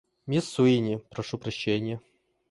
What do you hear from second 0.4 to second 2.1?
Суини, прошу прощения.